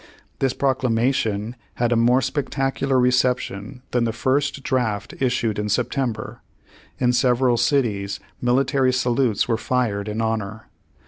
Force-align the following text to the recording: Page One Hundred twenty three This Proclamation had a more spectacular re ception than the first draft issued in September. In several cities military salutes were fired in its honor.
Page 0.01 0.07
One 0.07 0.13
Hundred 0.15 0.23
twenty 0.23 0.35
three 0.35 0.39
This 0.39 0.53
Proclamation 1.13 1.55
had 1.75 1.91
a 1.91 1.95
more 1.95 2.21
spectacular 2.23 2.97
re 2.99 3.11
ception 3.11 3.81
than 3.91 4.05
the 4.05 4.11
first 4.11 4.63
draft 4.63 5.13
issued 5.19 5.59
in 5.59 5.69
September. 5.69 6.41
In 6.97 7.13
several 7.13 7.55
cities 7.55 8.19
military 8.41 8.93
salutes 8.93 9.47
were 9.47 9.57
fired 9.57 10.07
in 10.07 10.17
its 10.17 10.23
honor. 10.23 10.69